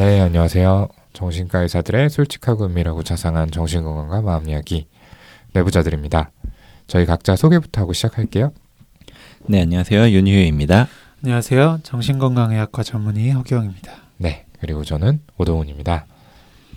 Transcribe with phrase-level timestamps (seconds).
[0.00, 0.88] 네, 안녕하세요.
[1.12, 4.86] 정신과 의사들의 솔직하고 은밀하고 자상한 정신건강과 마음 이야기
[5.52, 6.30] 내부자들입니다.
[6.86, 8.50] 저희 각자 소개부터 하고 시작할게요.
[9.44, 10.08] 네, 안녕하세요.
[10.08, 10.88] 윤희우입니다.
[11.22, 11.80] 안녕하세요.
[11.82, 13.92] 정신건강의학과 전문의 허경입니다.
[14.16, 16.06] 네, 그리고 저는 오동훈입니다.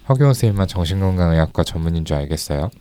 [0.09, 2.71] 허경원 선생님만 정신건강의학과 전문인 줄 알겠어요.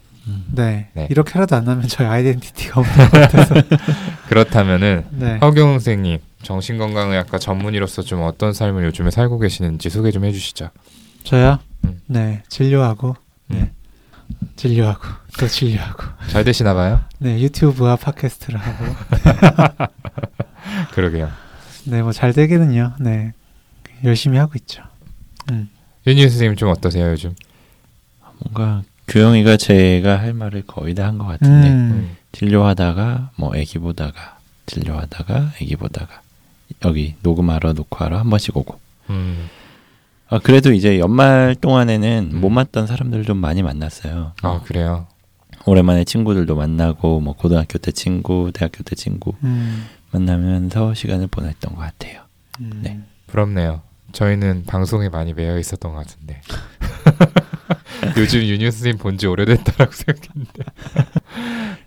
[0.53, 0.89] 네.
[0.95, 1.07] 네.
[1.09, 3.55] 이렇게라도 안 하면 저희 아이덴티티가 없는 것 같아서.
[4.27, 5.39] 그렇다면은 네.
[5.39, 10.71] 허경원 선생님 정신건강의학과 전문의로서 좀 어떤 삶을 요즘에 살고 계시는지 소개 좀 해주시죠.
[11.25, 11.59] 저요?
[11.85, 12.01] 음.
[12.07, 12.43] 네.
[12.49, 13.17] 진료하고,
[13.51, 13.55] 음.
[13.55, 13.73] 네.
[14.57, 15.03] 진료하고,
[15.39, 16.03] 또 진료하고.
[16.29, 17.01] 잘 되시나 봐요?
[17.19, 17.41] 네.
[17.41, 18.85] 유튜브와 팟캐스트를 하고.
[20.95, 21.31] 그러게요.
[21.85, 22.03] 네.
[22.03, 22.95] 뭐 잘 되기는요.
[23.01, 23.33] 네.
[24.05, 24.83] 열심히 하고 있죠.
[25.51, 25.69] 음.
[26.07, 27.35] 윤희 선생님 좀 어떠세요 요즘?
[28.39, 32.17] 뭔가 규영이가 제가 할 말을 거의 다 한 것 같은데 음.
[32.33, 36.22] 진료하다가 뭐 애기 보다가 진료하다가 애기 보다가
[36.85, 38.79] 여기 녹음하러 녹화하러 한 번씩 오고
[39.11, 39.49] 음.
[40.29, 42.41] 아 그래도 이제 연말 동안에는 음.
[42.41, 44.33] 못 만났던 사람들 좀 많이 만났어요.
[44.43, 45.07] 아 그래요.
[45.67, 49.87] 오랜만에 친구들도 만나고 뭐 고등학교 때 친구, 대학교 때 친구 음.
[50.11, 52.23] 만나면서 시간을 보냈던 것 같아요.
[52.61, 52.81] 음.
[52.83, 53.01] 네.
[53.27, 53.83] 부럽네요.
[54.13, 56.41] 저희는 방송에 많이 매여 있었던 것 같은데.
[58.17, 60.65] 요즘 윤희 선생님 본 지 오래됐다라고 생각했는데.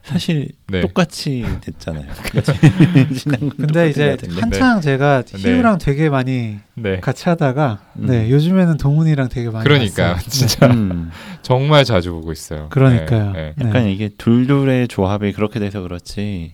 [0.04, 0.82] 사실 네.
[0.82, 2.06] 똑같이 됐잖아요.
[3.58, 4.18] 근데 이제.
[4.40, 7.00] 한창 제가 희우랑 되게 많이 네.
[7.00, 8.06] 같이 하다가 음.
[8.06, 10.14] 네 요즘에는 동훈이랑 되게 많이 그러니까요.
[10.14, 10.30] 봤어요.
[10.30, 11.10] 진짜 음.
[11.42, 12.68] 정말 자주 보고 있어요.
[12.70, 13.32] 그러니까요.
[13.34, 13.54] 네, 네.
[13.58, 13.68] 네.
[13.68, 16.54] 약간 이게 둘둘의 조합이 그렇게 돼서 그렇지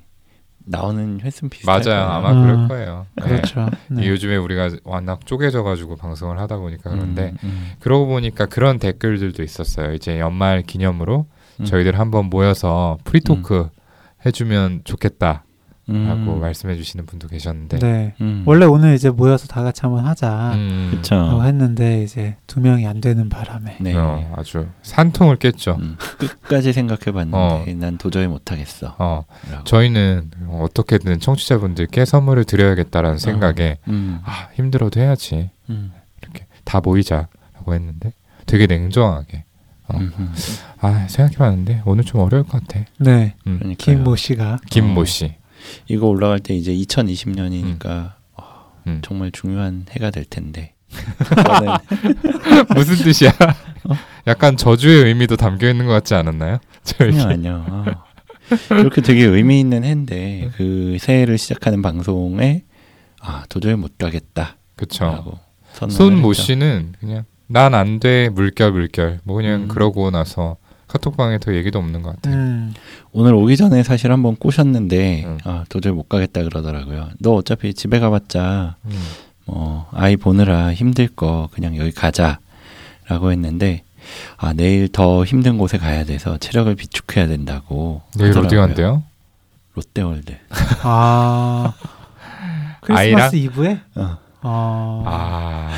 [0.65, 2.05] 나오는 횟수는 비슷할 맞아요.
[2.05, 2.11] 거예요.
[2.11, 3.05] 아마 아, 그럴 거예요.
[3.17, 3.23] 네.
[3.23, 3.69] 그렇죠.
[3.89, 4.07] 네.
[4.07, 9.93] 요즘에 우리가 워낙 쪼개져가지고 방송을 하다 보니까 그런데 음, 음, 그러고 보니까 그런 댓글들도 있었어요.
[9.93, 11.25] 이제 연말 기념으로
[11.59, 11.65] 음.
[11.65, 13.69] 저희들 한번 모여서 free talk
[14.25, 15.45] 해주면 좋겠다
[15.87, 16.39] 라고 음.
[16.39, 17.79] 말씀해 주시는 분도 계셨는데.
[17.79, 18.13] 네.
[18.21, 18.43] 음.
[18.45, 20.53] 원래 오늘 이제 모여서 다 같이 한번 하자.
[20.53, 21.15] 음, 그쵸.
[21.15, 23.95] 라고 했는데 이제 두 명이 안 되는 바람에 네.
[23.95, 25.77] 어, 아주 산통을 깼죠.
[25.79, 27.65] 음, 끝까지 생각해 봤는데 어.
[27.77, 28.95] 난 도저히 못하겠어.
[28.99, 29.63] 어, 라고.
[29.63, 37.73] 저희는 어떻게든 청취자분들께 선물을 드려야겠다라는 생각에 음, 아, 힘들어도 해야지 음, 이렇게 다 모이자 라고
[37.73, 38.13] 했는데
[38.45, 39.45] 되게 냉정하게
[39.87, 39.99] 어.
[40.79, 42.85] 아 생각해봤는데 오늘 좀 어려울 것 같아.
[42.97, 43.75] 네 음.
[43.77, 45.05] 김모 씨가 김모 어.
[45.05, 45.40] 씨.
[45.87, 48.13] 이거 올라갈 때 이제 2020년이니까
[48.87, 48.99] 음.
[49.03, 50.73] 정말 중요한 해가 될 텐데.
[52.75, 53.31] 무슨 뜻이야?
[54.27, 56.59] 약간 저주의 의미도 담겨 있는 것 같지 않았나요?
[56.99, 57.65] 아니요, 아니요.
[57.69, 57.85] 어.
[58.71, 62.63] 이렇게 되게 의미 있는 해인데 그 새해를 시작하는 방송에
[63.21, 64.57] 아 도저히 못 가겠다.
[65.73, 66.33] 선언을 손모.
[66.33, 69.67] 씨는 그냥 난 안 돼 물결 물결 뭐 그냥 음.
[69.67, 70.57] 그러고 나서
[70.87, 72.35] 카톡방에 더 얘기도 없는 것 같아요.
[72.35, 72.50] 음,
[73.11, 75.37] 오늘 오기 전에 사실 한번 꼬셨는데 음.
[75.43, 77.09] 아, 도저히 못 가겠다 그러더라고요.
[77.19, 78.91] 너 어차피 집에 가봤자 음.
[79.45, 83.83] 뭐 아이 보느라 힘들 거 그냥 여기 가자라고 했는데
[84.37, 88.55] 아 내일 더 힘든 곳에 가야 돼서 체력을 비축해야 된다고 내일 어디.
[88.55, 89.03] 간대요?
[89.75, 90.35] 롯데월드.
[90.83, 91.73] 아
[92.89, 93.29] 아이랑?
[93.29, 94.17] 크리스마스 이브에 어.
[94.41, 95.69] 아, 아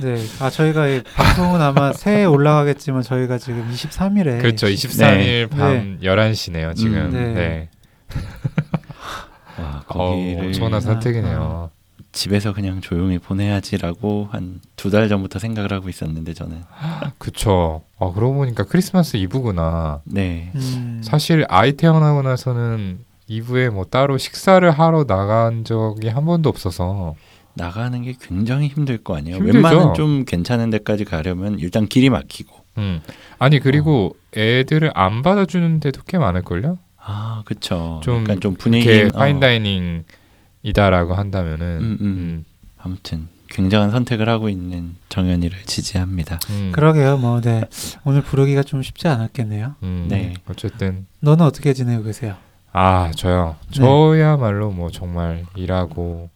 [0.00, 0.16] 네.
[0.40, 4.66] 아 저희가 이 방송은 아마 새해 올라가겠지만 저희가 지금 23일에 그렇죠.
[4.68, 6.06] 23일 밤 네.
[6.08, 6.94] 11시네요 지금.
[6.94, 7.34] 음, 네.
[7.34, 7.68] 네.
[9.58, 11.70] 와, 어, 거기를 엄청난 선택이네요.
[11.72, 11.78] 아.
[12.12, 16.62] 집에서 그냥 조용히 보내야지라고 한 두 달 전부터 생각을 하고 있었는데 저는
[17.18, 17.82] 그쵸.
[17.98, 20.00] 아 그러고 보니까 크리스마스 이브구나.
[20.04, 26.48] 네 음, 사실 아이 태어나고 나서는 이브에 뭐 따로 식사를 하러 나간 적이 한 번도
[26.48, 27.14] 없어서
[27.58, 29.36] 나가는 게 굉장히 힘들 거 아니에요.
[29.36, 29.58] 힘들죠.
[29.58, 33.02] 웬만한 좀 괜찮은 데까지 가려면 일단 길이 막히고 음.
[33.38, 36.78] 아니 그리고 애들을 안 받아주는 데도 꽤 많을걸요?
[36.96, 38.00] 아 그쵸.
[38.02, 42.06] 좀 약간 좀 분위기 이렇게 어, 파인다이닝이다라고 한다면은 음, 음.
[42.06, 42.44] 음,
[42.78, 46.38] 아무튼 굉장한 선택을 하고 있는 정연이를 지지합니다.
[46.50, 47.16] 음, 그러게요.
[47.18, 47.64] 뭐 네.
[48.04, 49.74] 오늘 부르기가 좀 쉽지 않았겠네요.
[49.82, 50.34] 음, 네.
[50.48, 52.36] 어쨌든 너는 어떻게 지내고 계세요?
[52.72, 53.56] 아 저요.
[53.70, 53.74] 네.
[53.76, 56.28] 저야말로 뭐 정말 일하고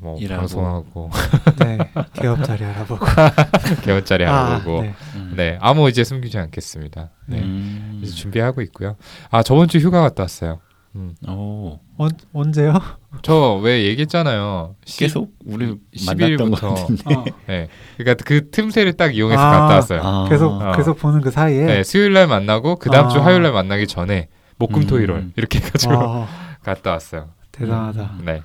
[0.00, 0.40] 뭐 일하고.
[0.40, 1.10] 방송하고
[1.60, 1.78] 네.
[2.14, 3.06] 개업 자리 알아보고.
[3.82, 4.94] 개월짜리 알아보고 네.
[5.16, 5.34] 음.
[5.36, 7.10] 네 아무 이제 숨기지 않겠습니다.
[7.26, 8.00] 네 음.
[8.02, 8.96] 이제 준비하고 있고요.
[9.30, 10.60] 아 저번 주 휴가 갔다 왔어요.
[10.94, 11.14] 음.
[11.26, 12.74] 오 언, 언제요?
[13.22, 14.74] 저 왜 얘기했잖아요.
[14.84, 16.74] 시- 계속 우리 10일 만났던 것 부터.
[16.74, 17.14] 같은데.
[17.14, 17.68] 어, 네.
[17.96, 19.50] 그러니까 그 틈새를 딱 이용해서 아.
[19.60, 20.00] 갔다 왔어요.
[20.02, 20.28] 아.
[20.28, 20.72] 계속 어.
[20.76, 23.24] 계속 보는 그 사이에 네, 수요일 날 만나고 그 다음 주 아.
[23.24, 24.28] 화요일 날 만나기 전에
[24.58, 24.86] 목금 음.
[24.86, 26.28] 토일 월 이렇게 해가지고 와,
[26.62, 27.30] 갔다 왔어요.
[27.52, 28.02] 대단하다.
[28.02, 28.22] 음.
[28.26, 28.42] 네.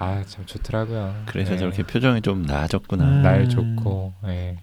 [0.00, 1.14] 아 참 좋더라고요.
[1.26, 1.58] 그래서 네.
[1.58, 3.04] 저렇게 표정이 좀 나아졌구나.
[3.04, 3.22] 음.
[3.22, 4.14] 날 좋고.
[4.24, 4.56] 네.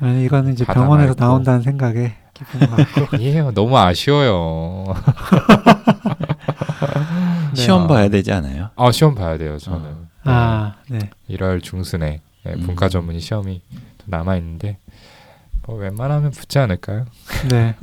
[0.00, 1.24] 아니 이거는 이제 병원에서 맑고.
[1.24, 3.06] 나온다는 생각에 것 같고.
[3.16, 3.52] 아니에요.
[3.52, 4.84] 너무 아쉬워요.
[7.54, 7.62] 네.
[7.62, 8.70] 시험 봐야 되지 않아요?
[8.76, 9.58] 아 시험 봐야 돼요.
[9.58, 9.86] 저는.
[9.88, 10.06] 어.
[10.24, 10.98] 아, 네.
[11.30, 12.60] 1월 중순에 네, 음.
[12.60, 13.62] 분과 전문의 시험이
[13.98, 14.78] 또 남아 있는데
[15.66, 17.06] 뭐 웬만하면 붙지 않을까요?
[17.48, 17.74] 네.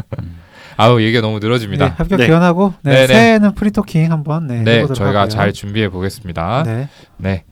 [0.77, 1.95] 아우 얘기가 너무 네, 늘어집니다.
[1.97, 2.27] 합격 네.
[2.27, 3.07] 기원하고 네, 네, 네.
[3.07, 5.29] 새해에는 free talking 한번 네, 네, 저희가 하고요.
[5.29, 6.63] 잘 준비해 보겠습니다.
[6.63, 6.87] 네.
[7.17, 7.43] 네.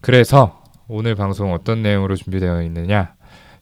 [0.00, 3.14] 그래서 오늘 방송 어떤 내용으로 준비되어 있느냐?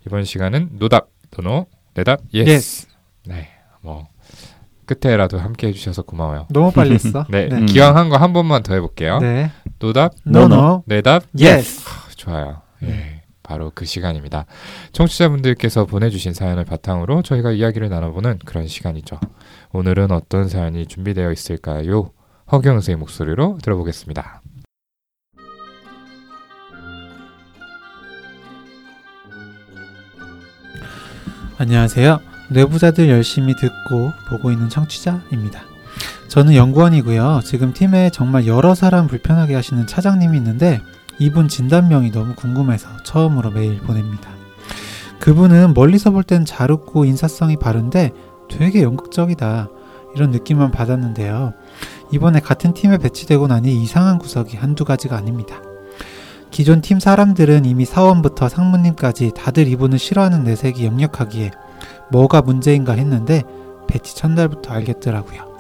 [0.07, 2.51] 이번 시간은 노답, no no, 내답, yes.
[2.51, 2.87] Yes.
[3.27, 3.49] 네,
[3.83, 4.09] 뭐
[4.87, 6.47] 끝에라도 함께 해주셔서 고마워요.
[6.51, 7.25] 너무 빨리 했어.
[7.31, 7.57] 네, 네.
[7.57, 7.67] 음.
[7.67, 9.19] 기왕 한 거 한 번만 더 해볼게요.
[9.21, 9.51] 네.
[9.79, 10.83] 노답, no no.
[10.87, 11.83] 내답, yes.
[11.89, 12.63] 아, 좋아요.
[12.83, 13.22] 예, 네.
[13.43, 14.47] 바로 그 시간입니다.
[14.93, 19.19] 청취자분들께서 보내주신 사연을 바탕으로 저희가 이야기를 나눠보는 그런 시간이죠.
[19.73, 22.11] 오늘은 어떤 사연이 준비되어 있을까요?
[22.51, 24.43] 허경 선생의 목소리로 들어보겠습니다.
[31.59, 32.21] 안녕하세요.
[32.51, 35.63] 내부자들 열심히 듣고 보고 있는 청취자입니다.
[36.29, 37.41] 저는 연구원이고요.
[37.45, 40.81] 지금 팀에 정말 여러 사람 불편하게 하시는 차장님이 있는데
[41.23, 44.29] 이분 진단명이 너무 궁금해서 처음으로 메일 보냅니다.
[45.21, 48.11] 그분은 멀리서 볼 땐 잘 웃고 인사성이 바른데
[48.51, 49.69] 되게 연극적이다.
[50.17, 51.53] 이런 느낌만 받았는데요.
[52.11, 55.63] 이번에 같은 팀에 배치되고 나니 이상한 구석이 한두 가지가 아닙니다.
[56.51, 61.53] 기존 팀 사람들은 이미 사원부터 상무님까지 다들 이분을 싫어하는 내색이 역력하기에
[62.11, 63.45] 뭐가 문제인가 했는데
[63.87, 65.52] 배치 첫날부터 알겠더라고요.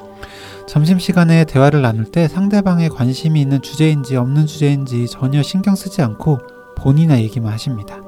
[0.72, 6.40] 점심시간에 대화를 나눌 때 상대방의 관심이 있는 주제인지 없는 주제인지 전혀 신경 쓰지 않고
[6.78, 7.98] 본인의 얘기만 하십니다.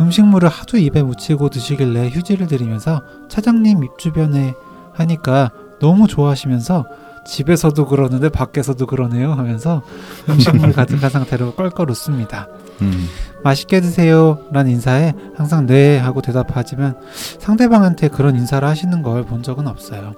[0.00, 4.54] 음식물을 하도 입에 묻히고 드시길래 휴지를 드리면서 차장님 입 주변에
[4.94, 6.86] 하니까 너무 좋아하시면서
[7.26, 9.82] 집에서도 그러는데 밖에서도 그러네요 하면서
[10.26, 12.48] 음식물 가득한 상태로 껄껄 웃습니다.
[12.80, 13.06] 음.
[13.42, 16.94] 맛있게 드세요 라는 인사에 항상 네 하고 대답하지만
[17.38, 20.14] 상대방한테 그런 인사를 하시는 걸 본 적은 없어요.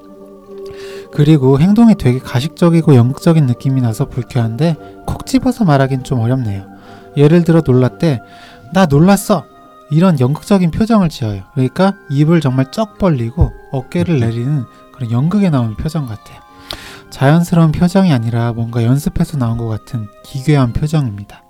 [1.13, 6.67] 그리고 행동이 되게 가식적이고 연극적인 느낌이 나서 불쾌한데 콕 집어서 말하긴 좀 어렵네요.
[7.17, 8.21] 예를 들어 놀랐대
[8.73, 9.45] 나 놀랐어
[9.91, 11.43] 이런 연극적인 표정을 지어요.
[11.55, 16.41] 그러니까 입을 정말 쩍 벌리고 어깨를 내리는 그런 연극에 나오는 표정 같아요.
[17.11, 21.43] 자연스러운 표정이 아니라 뭔가 연습해서 나온 것 같은 기괴한 표정입니다.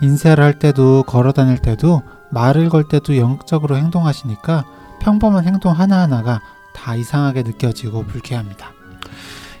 [0.00, 4.64] 인사를 할 때도 걸어 다닐 때도 말을 걸 때도 연극적으로 행동하시니까
[5.00, 6.40] 평범한 행동 하나하나가
[6.78, 8.72] 다 이상하게 느껴지고 불쾌합니다.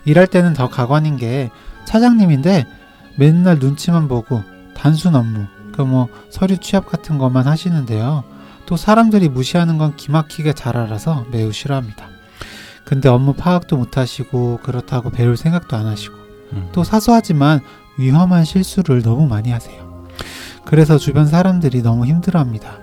[0.04, 1.50] 일할 때는 더 가관인 게
[1.84, 2.66] 차장님인데
[3.16, 4.42] 맨날 눈치만 보고
[4.74, 8.22] 단순 업무, 그 뭐 서류 취합 같은 것만 하시는데요.
[8.66, 12.06] 또 사람들이 무시하는 건 기막히게 잘 알아서 매우 싫어합니다.
[12.84, 16.14] 근데 업무 파악도 못 하시고 그렇다고 배울 생각도 안 하시고
[16.52, 16.68] 음.
[16.72, 17.60] 또 사소하지만
[17.98, 20.06] 위험한 실수를 너무 많이 하세요.
[20.64, 22.78] 그래서 주변 사람들이 너무 힘들어합니다.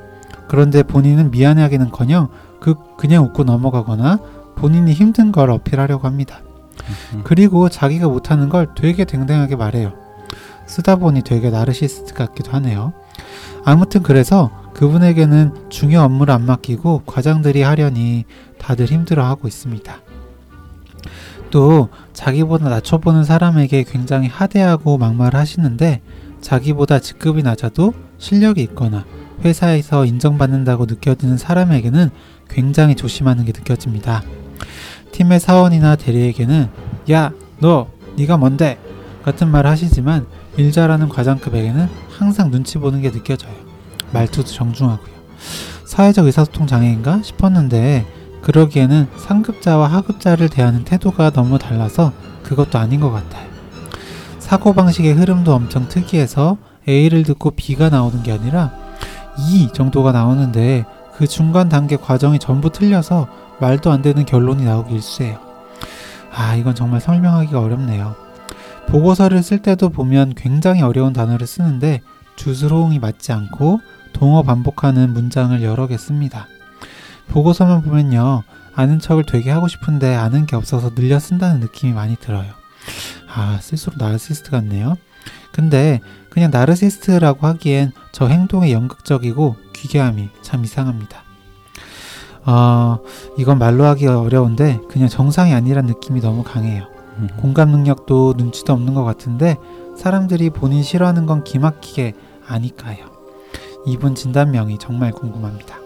[0.47, 2.29] 그런데 본인은 미안해하기는 커녕
[2.59, 4.19] 그 그냥 웃고 넘어가거나
[4.55, 6.41] 본인이 힘든 걸 어필하려고 합니다.
[7.13, 7.21] 음.
[7.23, 9.93] 그리고 자기가 못하는 걸 되게 댕댕하게 말해요.
[10.65, 12.93] 쓰다 보니 되게 나르시스트 같기도 하네요.
[13.63, 18.25] 아무튼 그래서 그분에게는 중요 업무를 안 맡기고 과장들이 하려니
[18.57, 19.95] 다들 힘들어하고 있습니다.
[21.51, 26.01] 또 자기보다 낮춰보는 사람에게 굉장히 하대하고 막말을 하시는데
[26.41, 29.05] 자기보다 직급이 낮아도 실력이 있거나
[29.43, 32.09] 회사에서 인정받는다고 느껴지는 사람에게는
[32.49, 34.23] 굉장히 조심하는 게 느껴집니다.
[35.11, 36.69] 팀의 사원이나 대리에게는
[37.11, 37.87] 야, 너
[38.17, 38.79] 네가 뭔데?
[39.23, 43.53] 같은 말을 하시지만 일 잘하는 과장급에게는 항상 눈치 보는 게 느껴져요.
[44.11, 45.15] 말투도 정중하고요.
[45.85, 48.05] 사회적 의사소통 장애인가 싶었는데
[48.41, 53.49] 그러기에는 상급자와 하급자를 대하는 태도가 너무 달라서 그것도 아닌 것 같아요.
[54.39, 58.71] 사고방식의 흐름도 엄청 특이해서 A를 듣고 B가 나오는 게 아니라
[59.39, 60.85] E 정도가 나오는데
[61.17, 63.27] 그 중간 단계 과정이 전부 틀려서
[63.59, 65.39] 말도 안 되는 결론이 나오기 일쑤예요.
[66.31, 68.15] 아, 이건 정말 설명하기가 어렵네요.
[68.87, 72.01] 보고서를 쓸 때도 보면 굉장히 어려운 단어를 쓰는데
[72.35, 73.79] 주스로응이 맞지 않고
[74.13, 76.47] 동어 반복하는 문장을 여러 개 씁니다.
[77.29, 78.43] 보고서만 보면요.
[78.75, 82.51] 아는 척을 되게 하고 싶은데 아는 게 없어서 늘려 쓴다는 느낌이 많이 들어요.
[83.33, 84.97] 아, 쓸수록 나르시스트 같네요.
[85.53, 91.23] 근데 그냥 나르시스트라고 하기엔 저 행동의 연극적이고 기괴함이 참 이상합니다.
[92.45, 92.99] 어,
[93.37, 96.87] 이건 말로 하기 어려운데 그냥 정상이 아니란 느낌이 너무 강해요.
[97.17, 97.27] 음.
[97.37, 99.57] 공감 능력도 눈치도 없는 것 같은데
[99.97, 102.13] 사람들이 본인 싫어하는 건 기막히게
[102.47, 103.15] 아니까요.
[103.85, 105.77] 이분 진단명이 정말 궁금합니다.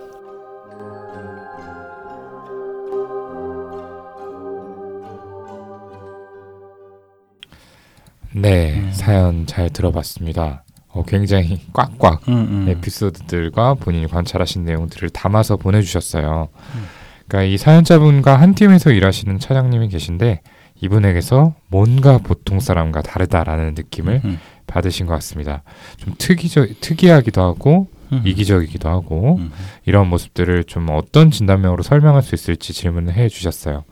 [8.31, 8.91] 네, 음.
[8.93, 10.63] 사연 잘 들어봤습니다.
[10.91, 12.69] 어, 굉장히 꽉꽉 음, 음.
[12.69, 16.49] 에피소드들과 본인이 관찰하신 내용들을 담아서 보내주셨어요.
[16.75, 16.85] 음.
[17.27, 20.41] 그러니까 이 사연자분과 한 팀에서 일하시는 차장님이 계신데
[20.81, 24.39] 이분에게서 뭔가 보통 사람과 다르다라는 느낌을 음.
[24.65, 25.63] 받으신 것 같습니다.
[25.97, 28.21] 좀 특이적 특이하기도 하고 음.
[28.25, 29.51] 이기적이기도 하고 음.
[29.85, 33.83] 이런 모습들을 좀 어떤 진단명으로 설명할 수 있을지 질문을 해 주셨어요.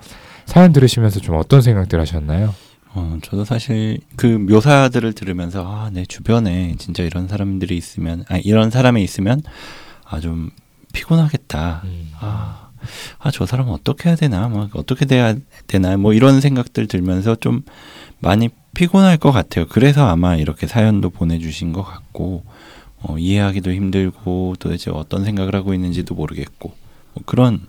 [0.45, 2.53] 사연 들으시면서 좀 어떤 생각들 하셨나요?
[2.97, 8.71] 어, 저도 사실 그 묘사들을 들으면서 아, 내 주변에 진짜 이런 사람들이 있으면 아, 이런
[8.71, 9.43] 사람이 있으면
[10.03, 10.49] 아, 좀
[10.93, 11.81] 피곤하겠다.
[11.85, 12.11] 음.
[12.19, 12.71] 아,
[13.19, 14.49] 아, 저 사람은 어떻게 해야 되나?
[14.49, 15.35] 막 어떻게 돼야
[15.67, 15.95] 되나?
[15.97, 17.61] 뭐 이런 생각들 들면서 좀
[18.17, 19.67] 많이 피곤할 것 같아요.
[19.69, 22.45] 그래서 아마 이렇게 사연도 보내 주신 것 같고
[23.03, 26.73] 어, 이해하기도 힘들고 도대체 어떤 생각을 하고 있는지도 모르겠고
[27.13, 27.67] 뭐 그런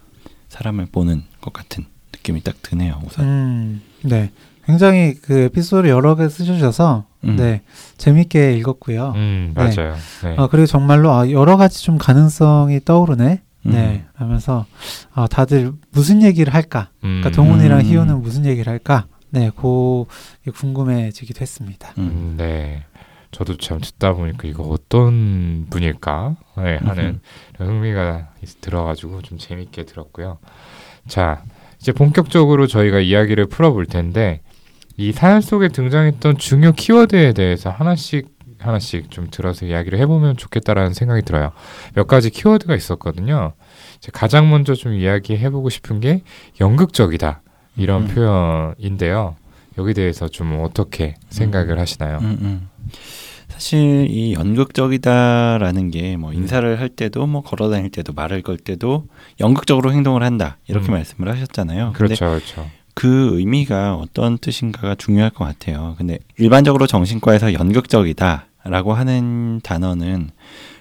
[0.49, 3.03] 사람을 보는 것 같은 느낌이 딱 드네요.
[3.05, 3.27] 우선.
[3.27, 4.31] 음, 네.
[4.73, 7.37] 굉장히 그 에피소드 여러 개 쓰셔서 음.
[7.37, 7.63] 네
[7.97, 9.15] 재밌게 읽었고요.
[9.17, 9.63] 음, 네.
[9.63, 9.95] 맞아요.
[10.23, 10.35] 네.
[10.37, 13.41] 아 그리고 정말로 아, 여러 가지 좀 가능성이 떠오르네.
[13.67, 13.71] 음.
[13.73, 14.67] 네, 하면서
[15.15, 16.91] 아, 다들 무슨 얘기를 할까?
[17.03, 17.85] 음, 그러니까 동훈이랑 음.
[17.87, 19.07] 희우는 무슨 얘기를 할까?
[19.31, 21.89] 네, 그게 궁금해지기도 했습니다.
[21.97, 22.03] 음.
[22.03, 22.85] 음, 네.
[23.31, 27.21] 저도 참 듣다 보니까 이거 어떤 분일까 네, 하는
[27.59, 30.39] 흥미가 있- 들어가지고 좀 재밌게 들었고요.
[31.09, 31.43] 자,
[31.81, 34.41] 이제 본격적으로 저희가 이야기를 풀어볼 텐데
[34.99, 41.23] 이 사연 속에 등장했던 중요 키워드에 대해서 하나씩 하나씩 좀 들어서 이야기를 해보면 좋겠다라는 생각이
[41.23, 41.53] 들어요.
[41.95, 43.53] 몇 가지 키워드가 있었거든요.
[44.13, 46.23] 가장 먼저 좀 이야기해보고 싶은 게
[46.61, 47.43] 연극적이다
[47.77, 48.09] 이런 음.
[48.09, 49.37] 표현인데요.
[49.79, 52.19] 여기 대해서 좀 어떻게 생각을 하시나요?
[52.19, 52.69] 음, 음.
[53.49, 56.35] 사실 이 연극적이다라는 게뭐 음.
[56.35, 59.07] 인사를 할 때도 뭐 걸어 다닐 때도 말을 걸 때도
[59.39, 60.95] 연극적으로 행동을 한다 이렇게 음.
[60.95, 61.93] 말씀을 하셨잖아요.
[61.95, 62.69] 그렇죠, 그렇죠.
[62.99, 65.95] 그 의미가 어떤 뜻인가가 중요할 것 같아요.
[65.99, 70.31] 근데 일반적으로 정신과에서 연극적이다라고 하는 단어는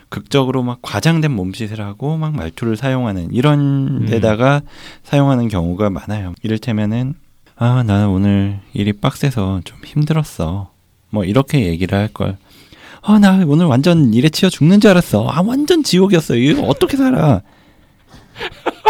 [0.09, 3.59] 극적으로 막 과장된 몸짓을 하고 막 말투를 사용하는 이런
[4.01, 4.05] 음.
[4.07, 4.61] 데다가
[5.03, 6.33] 사용하는 경우가 많아요.
[6.41, 7.13] 이를테면은
[7.55, 10.71] 아, 나는 오늘 일이 빡세서 좀 힘들었어.
[11.11, 12.37] 뭐 이렇게 얘기를 할 걸.
[13.03, 15.27] 아, 나 오늘 완전 일에 치여 죽는 줄 알았어.
[15.29, 16.35] 아, 완전 지옥이었어.
[16.37, 17.43] 이거 어떻게 살아?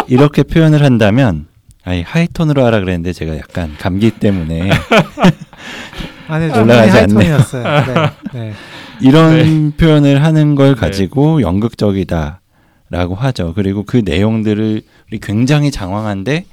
[0.08, 1.48] 이렇게 표현을 한다면
[1.88, 4.70] 아니 하이톤으로 하라 그랬는데 제가 약간 감기 때문에
[6.28, 7.36] 아니, 올라가지 않네요.
[7.36, 7.64] 하이톤이었어요.
[8.34, 8.54] 네, 네.
[9.00, 10.82] 이런 표현을 하는 걸 네.
[10.82, 13.54] 가지고 연극적이다라고 하죠.
[13.56, 14.82] 그리고 그 내용들을
[15.22, 16.44] 굉장히 장황한데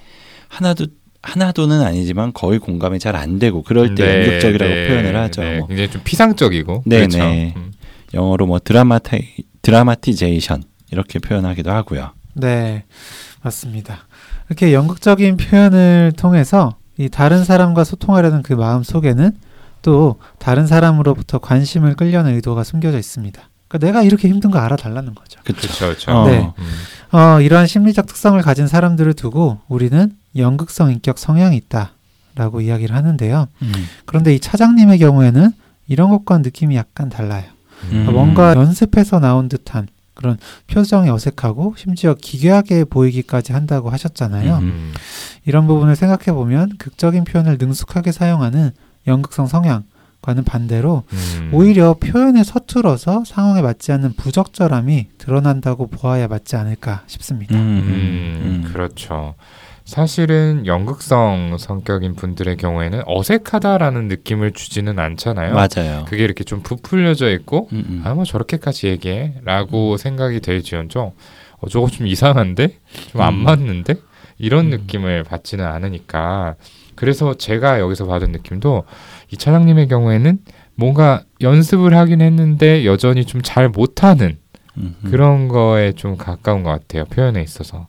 [0.46, 0.86] 하나도
[1.22, 5.42] 하나도는 아니지만 거의 공감이 잘 안 되고 그럴 때 네, 연극적이라고 네, 표현을 하죠.
[5.42, 7.18] 네, 뭐 굉장히 좀 피상적이고 네, 그렇죠.
[7.18, 7.54] 네.
[7.56, 7.72] 음.
[8.12, 10.62] 영어로 뭐 드라마티 드라마티제이션
[10.92, 12.12] 이렇게 표현하기도 하고요.
[12.34, 12.84] 네,
[13.42, 14.06] 맞습니다.
[14.48, 19.32] 이렇게 연극적인 표현을 통해서 이 다른 사람과 소통하려는 그 마음 속에는
[19.82, 23.40] 또 다른 사람으로부터 관심을 끌려는 의도가 숨겨져 있습니다.
[23.68, 25.40] 그러니까 내가 이렇게 힘든 거 알아달라는 거죠.
[25.44, 25.86] 그렇죠.
[25.86, 26.24] 그렇죠.
[26.26, 26.52] 네.
[26.58, 27.18] 음.
[27.18, 33.48] 어, 이러한 심리적 특성을 가진 사람들을 두고 우리는 연극성 인격 성향이 있다라고 이야기를 하는데요.
[33.62, 33.72] 음.
[34.06, 35.52] 그런데 이 차장님의 경우에는
[35.88, 37.44] 이런 것과 느낌이 약간 달라요.
[37.90, 38.06] 음.
[38.10, 44.58] 뭔가 연습해서 나온 듯한 그런 표정이 어색하고 심지어 기괴하게 보이기까지 한다고 하셨잖아요.
[44.58, 44.92] 음.
[45.44, 48.70] 이런 부분을 생각해 보면 극적인 표현을 능숙하게 사용하는
[49.06, 51.50] 연극성 성향과는 반대로 음.
[51.52, 57.56] 오히려 표현에 서툴어서 상황에 맞지 않는 부적절함이 드러난다고 보아야 맞지 않을까 싶습니다.
[57.56, 58.72] 음, 음, 음, 음.
[58.72, 59.34] 그렇죠.
[59.84, 65.54] 사실은 연극성 성격인 분들의 경우에는 어색하다라는 느낌을 주지는 않잖아요.
[65.54, 66.04] 맞아요.
[66.08, 68.02] 그게 이렇게 좀 부풀려져 있고 음, 음.
[68.04, 71.12] 아뭐 저렇게까지 얘기해라고 생각이 될지언정
[71.58, 72.78] 어, 저거 좀 이상한데
[73.12, 73.38] 좀안 음.
[73.40, 73.96] 맞는데
[74.38, 74.70] 이런 음.
[74.70, 76.54] 느낌을 받지는 않으니까
[76.94, 78.84] 그래서 제가 여기서 받은 느낌도
[79.32, 80.38] 이 차장님의 경우에는
[80.76, 84.38] 뭔가 연습을 하긴 했는데 여전히 좀 잘 못하는
[84.78, 85.10] 음, 음.
[85.10, 87.86] 그런 거에 좀 가까운 것 같아요 표현에 있어서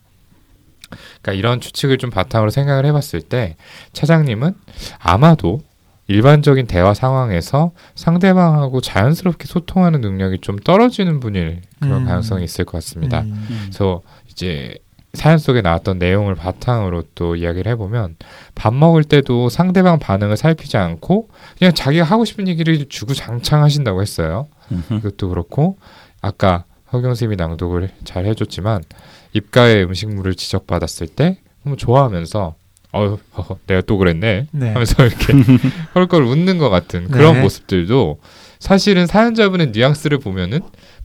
[1.26, 3.56] 그러니까 이런 추측을 좀 바탕으로 생각을 해봤을 때
[3.92, 4.54] 차장님은
[5.00, 5.60] 아마도
[6.06, 12.06] 일반적인 대화 상황에서 상대방하고 자연스럽게 소통하는 능력이 좀 떨어지는 분일 그런 음.
[12.06, 13.22] 가능성이 있을 것 같습니다.
[13.22, 13.46] 음.
[13.50, 13.58] 음.
[13.64, 14.78] 그래서 이제
[15.14, 18.16] 사연 속에 나왔던 내용을 바탕으로 또 이야기를 해보면
[18.54, 21.28] 밥 먹을 때도 상대방 반응을 살피지 않고
[21.58, 24.46] 그냥 자기가 하고 싶은 얘기를 주구장창 하신다고 했어요.
[24.88, 25.78] 그것도 그렇고
[26.20, 28.82] 아까 허경 쌤이 낭독을 잘 해줬지만
[29.32, 32.54] 입가에 음식물을 지적받았을 때 너무 좋아하면서
[32.92, 33.18] 어
[33.66, 34.68] 내가 또 그랬네 네.
[34.68, 35.32] 하면서 이렇게
[35.94, 37.42] 헐걸 웃는 것 같은 그런 네.
[37.42, 38.20] 모습들도
[38.58, 40.60] 사실은 사연자분의 뉘앙스를 보면은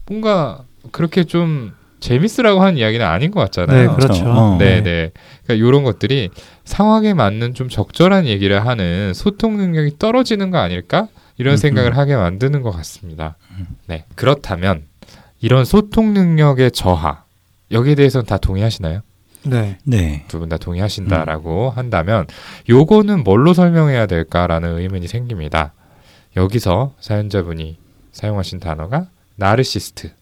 [0.06, 3.90] 뭔가 그렇게 좀 재밌으라고 하는 이야기는 아닌 것 같잖아요.
[3.90, 4.24] 네, 그렇죠.
[4.26, 4.56] 어.
[4.58, 5.12] 네, 네.
[5.44, 6.30] 그러니까 이런 것들이
[6.64, 11.06] 상황에 맞는 좀 적절한 얘기를 하는 소통 능력이 떨어지는 거 아닐까?
[11.38, 11.96] 이런 음, 생각을 음.
[11.96, 13.36] 하게 만드는 것 같습니다.
[13.86, 14.04] 네.
[14.16, 14.82] 그렇다면
[15.42, 17.24] 이런 소통 능력의 저하
[17.70, 19.00] 여기에 대해서는 다 동의하시나요?
[19.44, 19.78] 네.
[19.84, 20.24] 네.
[20.28, 22.26] 두 분 다 동의하신다라고 한다면
[22.68, 25.72] 요거는 뭘로 설명해야 될까라는 의문이 생깁니다.
[26.36, 27.76] 여기서 사연자분이
[28.12, 30.14] 사용하신 단어가 나르시스트였죠.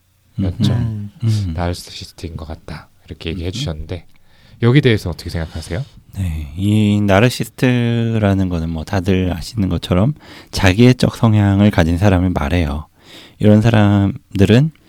[0.72, 1.10] 음.
[1.22, 1.52] 음.
[1.54, 4.06] 나르시스트인 것 같다 이렇게 얘기해 주셨는데
[4.62, 5.84] 여기 대해서 어떻게 생각하세요?
[6.16, 10.14] 네, 이 나르시스트라는 거는 뭐 다들 아시는 것처럼
[10.50, 12.86] 자기애적 성향을 가진 사람을 말해요.
[13.38, 14.79] 이런 사람들은 아,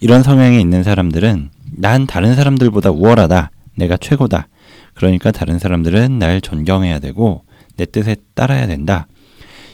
[0.00, 3.50] 이런 성향이 있는 사람들은 난 다른 사람들보다 우월하다.
[3.76, 4.48] 내가 최고다.
[4.94, 7.44] 그러니까 다른 사람들은 날 존경해야 되고
[7.76, 9.06] 내 뜻에 따라야 된다.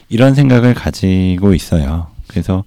[0.09, 2.07] 이런 생각을 가지고 있어요.
[2.27, 2.63] 그래서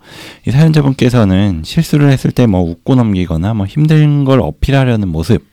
[0.46, 5.44] 이 사연자분께서는 실수를 했을 때 뭐 웃고 넘기거나 뭐 힘든 걸 어필하려는 모습,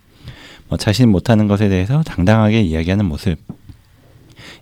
[0.70, 3.38] 뭐 자신 못하는 것에 대해서 당당하게 이야기하는 모습,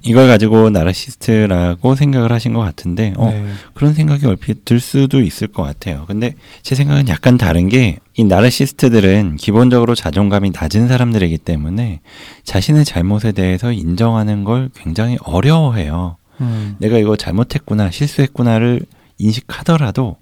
[0.02, 3.46] 이걸 가지고 나르시스트라고 생각을 하신 것 같은데, 어, 네.
[3.74, 6.06] 그런 생각이 얼핏 들 수도 있을 것 같아요.
[6.08, 12.02] 근데 제 생각은 약간 다른 게, 이 나르시스트들은 기본적으로 자존감이 낮은 사람들이기 때문에
[12.44, 16.18] 자신의 잘못에 대해서 인정하는 걸 굉장히 어려워해요.
[16.42, 16.76] 음.
[16.80, 18.82] 내가 이거 잘못했구나, 실수했구나를
[19.18, 20.18] 인식하더라도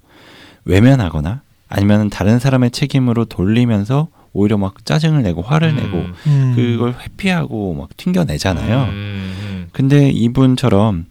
[0.64, 6.14] 외면하거나 아니면 다른 사람의 책임으로 돌리면서 오히려 막 짜증을 내고 화를 내고 음.
[6.26, 6.52] 음.
[6.54, 8.82] 그걸 회피하고 막 튕겨내잖아요.
[8.82, 9.68] 음, 음.
[9.72, 11.06] 근데 이분처럼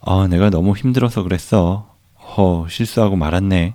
[0.00, 1.94] 아, 내가 너무 힘들어서 그랬어.
[2.18, 3.74] 허, 실수하고 말았네.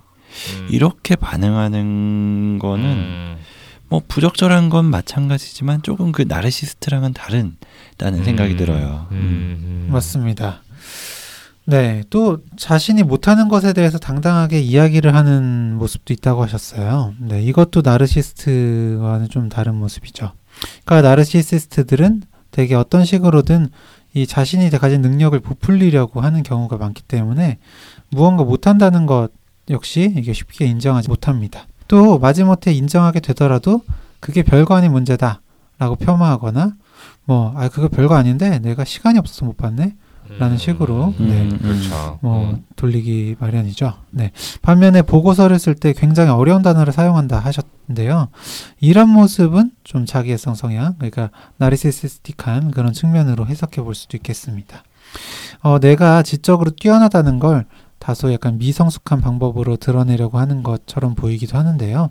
[0.58, 0.68] 음.
[0.70, 3.36] 이렇게 반응하는 거는 음.
[3.88, 8.56] 뭐 부적절한 건 마찬가지지만 조금 그 나르시스트랑은 다른다는 생각이 음.
[8.58, 9.06] 들어요.
[9.12, 9.86] 음.
[9.86, 9.92] 음.
[9.92, 10.62] 맞습니다.
[11.68, 17.12] 네, 또 자신이 못하는 것에 대해서 당당하게 이야기를 하는 모습도 있다고 하셨어요.
[17.18, 20.32] 네, 이것도 나르시스트와는 좀 다른 모습이죠.
[20.86, 22.22] 그러니까 나르시스트들은
[22.52, 23.68] 되게 어떤 식으로든
[24.14, 27.58] 이 자신이 가진 능력을 부풀리려고 하는 경우가 많기 때문에
[28.08, 29.28] 무언가 못한다는 것
[29.68, 31.66] 역시 이게 쉽게 인정하지 못합니다.
[31.86, 33.82] 또 마지못해 인정하게 되더라도
[34.20, 35.42] 그게 별거 아닌 문제다
[35.78, 36.72] 라고 폄하하거나
[37.26, 39.96] 뭐, 아, 그거 별거 아닌데 내가 시간이 없어서 못 봤네?
[40.38, 41.42] 라는 식으로, 네.
[41.42, 42.18] 음, 그렇죠.
[42.20, 42.64] 뭐 음.
[42.76, 43.94] 돌리기 마련이죠.
[44.10, 44.32] 네.
[44.62, 48.28] 반면에 보고서를 쓸 때 굉장히 어려운 단어를 사용한다 하셨는데요.
[48.80, 54.82] 이런 모습은 좀 자기애성 성향, 그러니까 나리시스틱한 그런 측면으로 해석해 볼 수도 있겠습니다.
[55.62, 57.66] 어, 내가 지적으로 뛰어나다는 걸
[57.98, 62.10] 다소 약간 미성숙한 방법으로 드러내려고 하는 것처럼 보이기도 하는데요.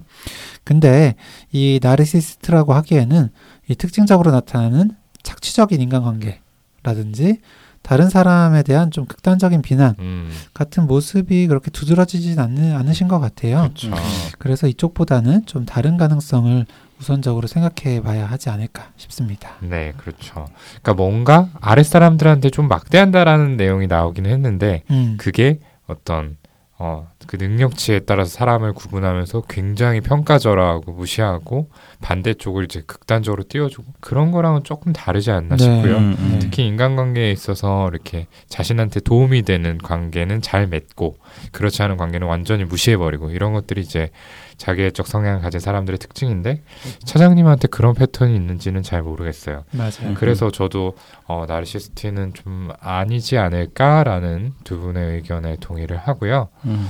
[0.64, 1.16] 근데
[1.52, 3.30] 이 나르시스트라고 하기에는
[3.70, 4.92] 이 특징적으로 나타나는
[5.24, 7.40] 착취적인 인간관계라든지
[7.88, 10.30] 다른 사람에 대한 좀 극단적인 비난 음.
[10.54, 13.60] 같은 모습이 그렇게 두드러지진 않는, 않으신 것 같아요.
[13.60, 13.92] 그렇죠.
[14.40, 16.66] 그래서 이쪽보다는 좀 다른 가능성을
[17.00, 19.52] 우선적으로 생각해 봐야 하지 않을까 싶습니다.
[19.62, 20.50] 네, 그렇죠.
[20.82, 26.36] 그러니까 뭔가 아랫 사람들한테 좀 막대한다라는 내용이 나오기는 했는데 음, 그게 어떤
[26.80, 31.70] 어, 그 능력치에 따라서 사람을 구분하면서 굉장히 평가절하하고 무시하고
[32.02, 35.64] 반대쪽을 이제 극단적으로 띄워주고 그런 거랑은 조금 다르지 않나 네.
[35.64, 35.98] 싶고요.
[35.98, 36.30] 음, 음.
[36.34, 36.40] 네.
[36.40, 41.18] 특히 인간관계에 있어서 이렇게 자신한테 도움이 되는 관계는 잘 맺고
[41.52, 44.12] 그렇지 않은 관계는 완전히 무시해버리고 이런 것들이 이제
[44.58, 46.64] 자기애적 성향을 가진 사람들의 특징인데
[47.06, 49.64] 차장님한테 그런 패턴이 있는지는 잘 모르겠어요.
[49.72, 50.16] 맞아요.
[50.16, 56.50] 그래서 저도 어, 나르시스트는 좀 아니지 않을까라는 두 분의 의견에 동의를 하고요.
[56.66, 56.88] 음.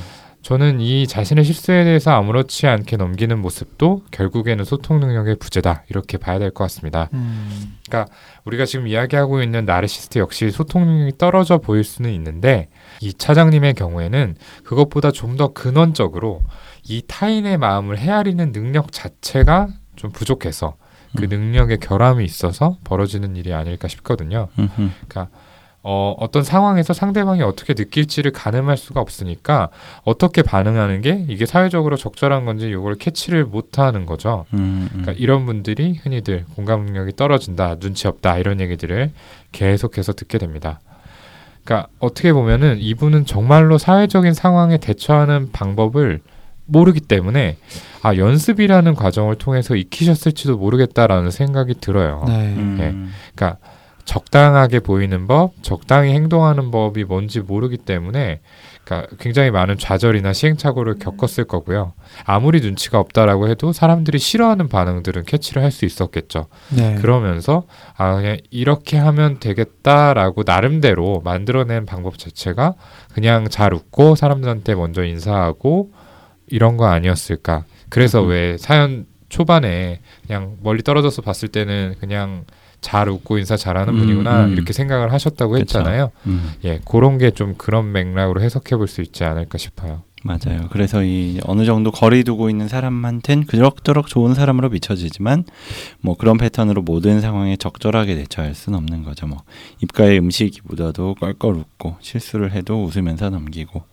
[0.47, 6.39] 저는 이 자신의 실수에 대해서 아무렇지 않게 넘기는 모습도 결국에는 소통 능력의 부재다 이렇게 봐야
[6.39, 7.09] 될 것 같습니다.
[7.11, 7.75] 음,
[8.45, 12.69] 우리가 지금 이야기하고 있는 나르시스트 역시 소통 능력이 떨어져 보일 수는 있는데
[13.01, 16.43] 이 차장님의 경우에는 그것보다 좀 더 근원적으로
[16.87, 20.77] 이 타인의 마음을 헤아리는 능력 자체가 좀 부족해서
[21.17, 21.29] 그 음.
[21.29, 24.47] 능력의 결함이 있어서 벌어지는 일이 아닐까 싶거든요.
[24.57, 24.91] 음흠.
[25.89, 29.69] 어, 어떤 상황에서 상대방이 어떻게 느낄지를 가늠할 수가 없으니까
[30.03, 34.43] 어떻게 반응하는 게 이게 사회적으로 적절한 건지 이걸 캐치를 못하는 거죠.
[34.53, 34.87] 음, 음.
[34.89, 39.11] 그러니까 이런 분들이 흔히들 공감 능력이 떨어진다, 눈치 없다 이런 얘기들을
[39.53, 40.81] 계속해서 듣게 됩니다.
[41.63, 46.19] 그러니까 어떻게 보면은 이분은 정말로 사회적인 상황에 대처하는 방법을
[46.65, 47.55] 모르기 때문에
[48.03, 52.25] 아 연습이라는 과정을 통해서 익히셨을지도 모르겠다라는 생각이 들어요.
[52.27, 52.33] 네.
[52.33, 53.13] 음.
[53.33, 53.57] 그러니까
[54.07, 58.39] 적당하게 보이는 법, 적당히 행동하는 법이 뭔지 모르기 때문에
[58.85, 61.91] 그러니까 굉장히 많은 좌절이나 시행착오를 겪었을 거고요.
[62.23, 66.47] 아무리 눈치가 없다라고 해도 사람들이 싫어하는 반응들은 캐치를 할 수 있었겠죠.
[66.69, 66.95] 네.
[66.95, 67.63] 그러면서
[67.97, 72.75] 아 그냥 이렇게 하면 되겠다라고 나름대로 만들어낸 방법 자체가
[73.13, 75.91] 그냥 잘 웃고 사람들한테 먼저 인사하고
[76.47, 77.65] 이런 거 아니었을까.
[77.89, 78.29] 그래서 음.
[78.29, 82.45] 왜 사연 초반에 그냥 멀리 떨어져서 봤을 때는 그냥
[82.81, 84.53] 잘 웃고 인사 잘하는 음, 분이구나 음.
[84.53, 85.61] 이렇게 생각을 하셨다고 그쵸.
[85.79, 86.11] 했잖아요.
[86.27, 86.51] 음.
[86.63, 90.03] 예, 그런 게 좀 그런 맥락으로 해석해 볼 수 있지 않을까 싶어요.
[90.23, 90.67] 맞아요.
[90.71, 95.45] 그래서 이 어느 정도 거리 두고 있는 사람한텐 그럭저럭 좋은 사람으로 비춰지지만
[96.01, 99.27] 뭐 그런 패턴으로 모든 상황에 적절하게 대처할 수는 없는 거죠.
[99.27, 99.43] 뭐
[99.83, 103.83] 입가에 음식이 묻어도 껄껄 웃고 실수를 해도 웃으면서 넘기고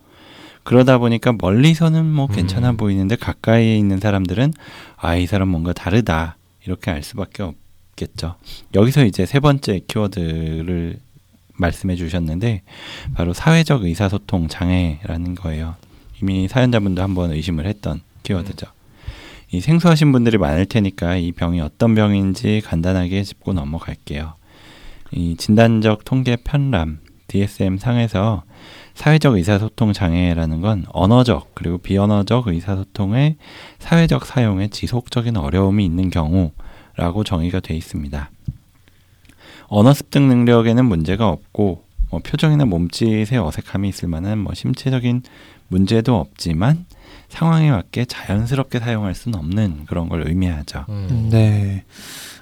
[0.64, 2.34] 그러다 보니까 멀리서는 뭐 음.
[2.34, 4.52] 괜찮아 보이는데 가까이에 있는 사람들은
[4.96, 7.54] 아 이 사람 뭔가 다르다 이렇게 알 수밖에 없
[7.96, 8.36] 겠죠.
[8.74, 10.98] 여기서 이제 세 번째 키워드를
[11.56, 12.62] 말씀해 주셨는데
[13.14, 15.76] 바로 사회적 의사소통 장애라는 거예요.
[16.20, 18.66] 이미 사연자분도 한번 의심을 했던 키워드죠.
[19.50, 24.34] 이 생소하신 분들이 많을 테니까 이 병이 어떤 병인지 간단하게 짚고 넘어갈게요.
[25.12, 28.42] 이 진단적 통계 편람 DSM 상에서
[28.94, 33.36] 사회적 의사소통 장애라는 건 언어적 그리고 비언어적 의사소통의
[33.78, 36.52] 사회적 사용에 지속적인 어려움이 있는 경우
[36.96, 38.30] 라고 정의가 돼 있습니다.
[39.68, 45.22] 언어 습득 능력에는 문제가 없고 뭐 표정이나 몸짓에 어색함이 있을 만한 뭐 심체적인
[45.68, 46.86] 문제도 없지만
[47.28, 50.84] 상황에 맞게 자연스럽게 사용할 수는 없는 그런 걸 의미하죠.
[50.88, 51.28] 음.
[51.30, 51.84] 네.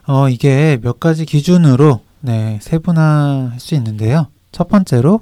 [0.07, 4.29] 어, 이게 몇 가지 기준으로 네, 세분화할 수 있는데요.
[4.51, 5.21] 첫 번째로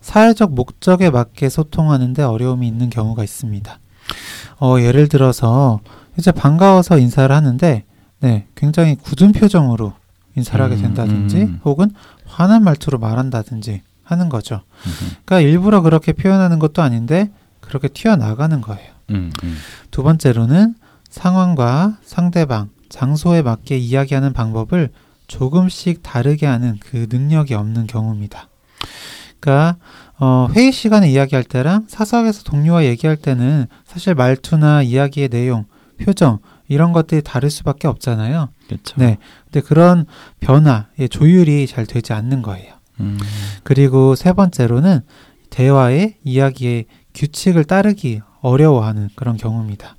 [0.00, 3.78] 사회적 목적에 맞게 소통하는데 어려움이 있는 경우가 있습니다.
[4.60, 5.80] 어, 예를 들어서
[6.18, 7.84] 이제 반가워서 인사를 하는데
[8.20, 9.94] 네, 굉장히 굳은 표정으로
[10.36, 11.60] 인사를 하게 음, 된다든지 음.
[11.64, 11.90] 혹은
[12.26, 14.62] 화난 말투로 말한다든지 하는 거죠.
[14.86, 15.10] 음흠.
[15.24, 17.30] 그러니까 일부러 그렇게 표현하는 것도 아닌데
[17.60, 18.90] 그렇게 튀어나가는 거예요.
[19.10, 19.56] 음, 음.
[19.90, 20.74] 두 번째로는
[21.08, 24.90] 상황과 상대방, 장소에 맞게 이야기하는 방법을
[25.26, 28.48] 조금씩 다르게 하는 그 능력이 없는 경우입니다.
[29.38, 29.76] 그러니까
[30.18, 35.64] 어, 회의 시간에 이야기할 때랑 사석에서 동료와 얘기할 때는 사실 말투나 이야기의 내용,
[36.02, 38.48] 표정 이런 것들이 다를 수밖에 없잖아요.
[38.68, 38.94] 그렇죠.
[38.96, 39.18] 네.
[39.44, 40.06] 근데 그런
[40.38, 42.74] 변화의 조율이 잘 되지 않는 거예요.
[43.00, 43.18] 음,
[43.64, 45.00] 그리고 세 번째로는
[45.50, 49.96] 대화의 이야기의 규칙을 따르기 어려워하는 그런 경우입니다.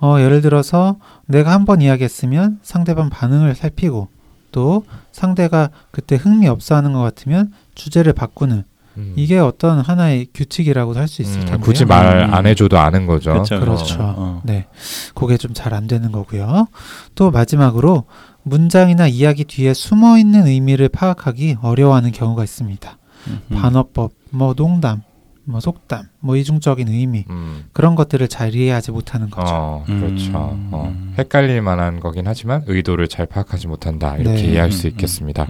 [0.00, 4.08] 어, 예를 들어서 내가 한 번 이야기했으면 상대방 반응을 살피고
[4.50, 8.64] 또 상대가 그때 흥미 없어 하는 것 같으면 주제를 바꾸는
[8.96, 9.12] 음.
[9.16, 11.60] 이게 어떤 하나의 규칙이라고도 할 수 있을 음, 텐데요.
[11.60, 13.32] 굳이 말 안 해줘도 아는 거죠.
[13.32, 13.60] 그렇죠.
[13.60, 13.96] 그렇죠.
[14.00, 14.42] 어.
[14.44, 14.66] 네.
[15.14, 16.66] 그게 좀 잘 안 되는 거고요.
[17.14, 18.04] 또 마지막으로
[18.42, 22.98] 문장이나 이야기 뒤에 숨어 있는 의미를 파악하기 어려워하는 경우가 있습니다.
[23.26, 23.60] 음흠.
[23.60, 25.02] 반어법, 뭐 농담,
[25.44, 27.64] 뭐 속담, 뭐 이중적인 의미 음.
[27.72, 29.52] 그런 것들을 잘 이해하지 못하는 거죠.
[29.54, 30.30] 어, 그렇죠.
[30.52, 30.68] 음.
[30.72, 34.48] 어, 헷갈릴 만한 거긴 하지만 의도를 잘 파악하지 못한다 이렇게 네.
[34.52, 35.46] 이해할 수 음, 음, 있겠습니다.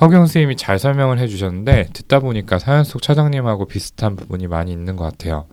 [0.00, 0.06] 음.
[0.06, 5.04] 허경 선생님이 잘 설명을 해주셨는데 듣다 보니까 사연 속 차장님하고 비슷한 부분이 많이 있는 것
[5.04, 5.46] 같아요.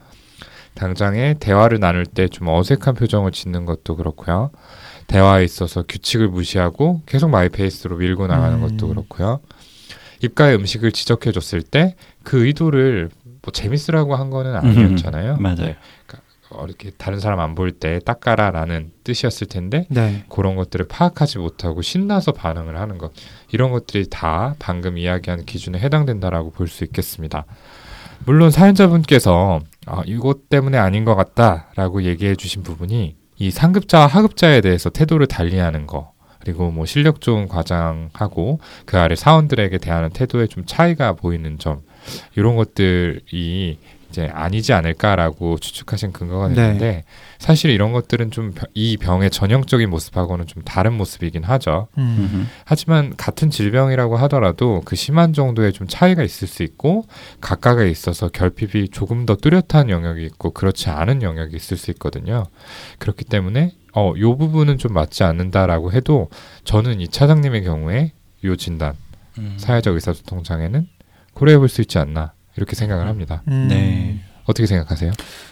[0.75, 4.51] 당장에 대화를 나눌 때 좀 어색한 표정을 짓는 것도 그렇고요.
[5.07, 8.61] 대화에 있어서 규칙을 무시하고 계속 my pace로 밀고 나가는 음.
[8.61, 9.39] 것도 그렇고요.
[10.21, 15.37] 입가에 음식을 지적해줬을 때 그 의도를 뭐 재밌으라고 한 거는 아니었잖아요.
[15.37, 15.55] 맞아요.
[15.55, 15.77] 네.
[16.49, 20.23] 어, 이렇게 다른 사람 안 볼 때 닦아라라는 뜻이었을 텐데 네.
[20.29, 23.11] 그런 것들을 파악하지 못하고 신나서 반응을 하는 것
[23.51, 27.45] 이런 것들이 다 방금 이야기한 기준에 해당된다라고 볼 수 있겠습니다.
[28.25, 34.89] 물론 사연자분께서 아, 이것 때문에 아닌 것 같다라고 얘기해 주신 부분이 이 상급자와 하급자에 대해서
[34.89, 41.13] 태도를 달리하는 거 그리고 뭐 실력 좋은 과장하고 그 아래 사원들에게 대하는 태도에 좀 차이가
[41.13, 41.81] 보이는 점
[42.35, 43.77] 이런 것들이
[44.09, 46.55] 이제 아니지 않을까라고 추측하신 근거가 네.
[46.55, 47.03] 되는데
[47.39, 51.87] 사실 이런 것들은 좀 이 병의 전형적인 모습하고는 좀 다른 모습이긴 하죠.
[51.97, 52.47] 음.
[52.65, 57.05] 하지만 같은 질병이라고 하더라도 그 심한 정도의 좀 차이가 있을 수 있고
[57.41, 62.45] 각각에 있어서 결핍이 조금 더 뚜렷한 영역이 있고 그렇지 않은 영역이 있을 수 있거든요.
[62.99, 66.29] 그렇기 때문에 어, 요 부분은 좀 맞지 않는다라고 해도
[66.63, 68.11] 저는 이 차장님의 경우에
[68.43, 68.93] 요 진단
[69.39, 69.55] 음.
[69.57, 70.87] 사회적 의사소통 장애는
[71.33, 73.43] 고려해 볼 수 있지 않나 이렇게 생각을 합니다.
[73.47, 73.67] 음.
[73.69, 74.19] 네.
[74.45, 75.11] 어떻게 생각하세요?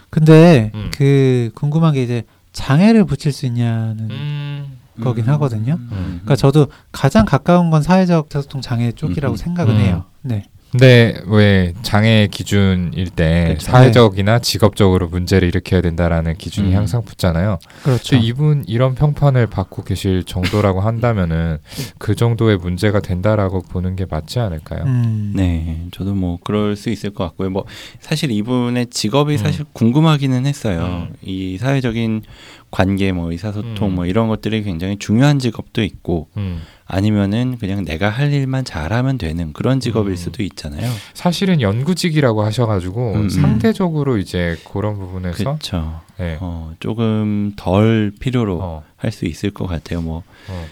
[0.09, 0.91] 근데 음.
[0.95, 5.73] 그 궁금한 게 이제 장애를 붙일 수 있냐는 음, 거긴 하거든요.
[5.73, 5.89] 음.
[6.23, 9.37] 그러니까 저도 가장 가까운 건 사회적 소통 장애 쪽이라고 음.
[9.37, 9.79] 생각은 음.
[9.81, 10.05] 해요.
[10.21, 10.45] 네.
[10.75, 13.71] 근데 왜 장애 기준일 때 그쵸.
[13.71, 16.75] 사회적이나 직업적으로 문제를 일으켜야 된다라는 기준이 음.
[16.75, 17.59] 항상 붙잖아요.
[17.83, 18.17] 그렇죠.
[18.17, 21.59] 이분 이런 평판을 받고 계실 정도라고 한다면은
[21.97, 24.83] 그 정도의 문제가 된다라고 보는 게 맞지 않을까요?
[24.83, 25.31] 음.
[25.33, 27.49] 네, 저도 뭐 그럴 수 있을 것 같고요.
[27.51, 27.63] 뭐
[28.01, 29.37] 사실 이분의 직업이 음.
[29.37, 31.07] 사실 궁금하기는 했어요.
[31.09, 31.15] 음.
[31.21, 32.23] 이 사회적인
[32.69, 33.95] 관계, 뭐 의사소통, 음.
[33.95, 36.61] 뭐 이런 것들이 굉장히 중요한 직업도 있고 음.
[36.87, 40.15] 아니면은 그냥 내가 할 일만 잘하면 되는 그런 직업일 음.
[40.15, 40.89] 수도 있잖아요.
[41.13, 43.29] 사실은 연구직이라고 하셔가지고 음, 음.
[43.29, 46.01] 상대적으로 이제 그런 부분에서 그렇죠.
[46.19, 46.37] 네.
[46.39, 50.01] 어, 조금 덜 필요로 어, 할수 있을 것 같아요.
[50.01, 50.65] 뭐 어.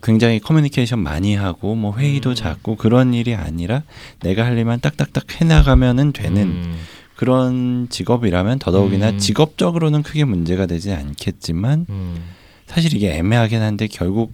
[0.00, 2.34] 굉장히 커뮤니케이션 많이 하고 뭐 회의도 음.
[2.36, 3.82] 작고 그런 일이 아니라
[4.20, 6.78] 내가 할 일만 딱딱딱 해나가면은 되는 음.
[7.16, 9.18] 그런 직업이라면 더더욱이나 음.
[9.18, 12.22] 직업적으로는 크게 문제가 되지 않겠지만 음.
[12.66, 14.32] 사실 이게 애매하긴 한데 결국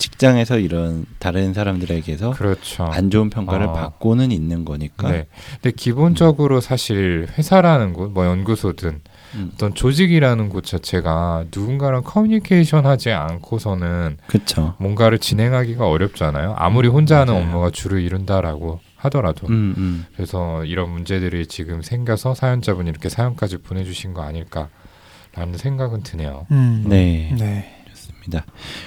[0.00, 2.84] 직장에서 이런 다른 사람들에게서 그렇죠.
[2.84, 3.72] 안 좋은 평가를 어.
[3.72, 5.10] 받고는 있는 거니까.
[5.10, 5.26] 네.
[5.62, 9.00] 근데 기본적으로 사실 회사라는 곳, 뭐 연구소든
[9.34, 14.74] 음, 어떤 조직이라는 곳 자체가 누군가랑 커뮤니케이션 하지 않고서는 그렇죠.
[14.78, 16.54] 뭔가를 진행하기가 어렵잖아요.
[16.56, 17.46] 아무리 혼자 하는 맞아요.
[17.46, 19.46] 업무가 주를 이룬다라고 하더라도.
[19.48, 20.06] 음, 음.
[20.14, 26.46] 그래서 이런 문제들이 지금 생겨서 사연자분이 이렇게 사연까지 보내주신 거 아닐까라는 생각은 드네요.
[26.50, 26.84] 음.
[26.86, 27.34] 네.
[27.38, 27.79] 네.
[28.20, 28.44] 좋습니다.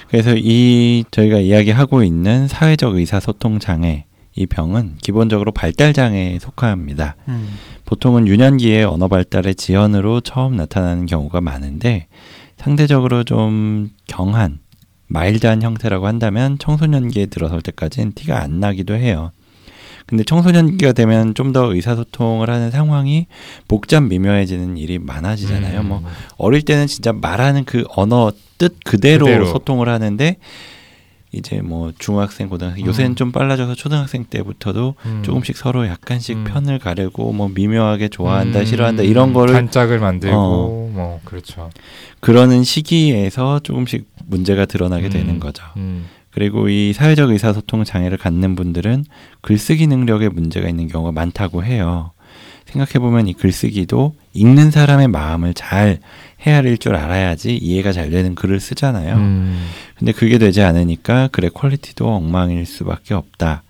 [0.08, 7.16] 그래서 이 저희가 이야기하고 있는 사회적 의사소통 장애 이 병은 기본적으로 발달 장애에 속합니다.
[7.28, 7.48] 음.
[7.84, 12.06] 보통은 유년기의 언어 발달의 지연으로 처음 나타나는 경우가 많은데
[12.56, 14.58] 상대적으로 좀 경한
[15.06, 19.30] 마일드한 형태라고 한다면 청소년기에 들어설 때까지는 티가 안 나기도 해요.
[20.06, 23.26] 근데 청소년기가 되면 좀 더 의사소통을 하는 상황이
[23.68, 25.80] 복잡 미묘해지는 일이 많아지잖아요.
[25.82, 25.88] 음.
[25.88, 26.02] 뭐
[26.36, 29.46] 어릴 때는 진짜 말하는 그 언어 뜻 그대로, 그대로.
[29.46, 30.36] 소통을 하는데
[31.30, 32.88] 이제 뭐 중학생 고등학생 음.
[32.88, 35.22] 요새는 좀 빨라져서 초등학생 때부터도 음.
[35.24, 36.44] 조금씩 서로 약간씩 음.
[36.44, 40.90] 편을 가르고 뭐 미묘하게 좋아한다 음, 싫어한다 이런 거를 단짝을 만들고 어.
[40.92, 41.70] 뭐 그렇죠.
[42.20, 45.10] 그러는 시기에서 조금씩 문제가 드러나게 음.
[45.10, 45.62] 되는 거죠.
[46.34, 46.36] 음.
[46.36, 49.04] 그리고 이 사회적 의사소통 장애를 갖는 분들은
[49.40, 52.10] 글쓰기 능력에 문제가 있는 경우가 많다고 해요.
[52.66, 56.00] 생각해보면 이 글쓰기도 읽는 사람의 마음을 잘
[56.40, 59.14] 헤아릴 줄 알아야지 이해가 잘 되는 글을 쓰잖아요.
[59.16, 59.66] 음.
[59.96, 63.62] 근데 그게 되지 않으니까 글의 quality도 엉망일 수밖에 없다.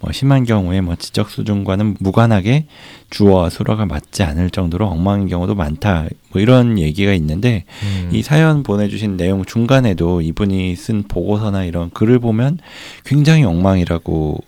[0.00, 2.66] 뭐 심한 경우에 뭐 지적 수준과는 무관하게
[3.10, 6.06] 주어와 술어가 맞지 않을 정도로 엉망인 경우도 많다.
[6.30, 8.10] 뭐 이런 얘기가 있는데 음.
[8.12, 12.58] 이 사연 보내주신 내용 중간에도 이분이 쓴 보고서나 이런 글을 보면
[13.04, 14.38] 굉장히 엉망이라고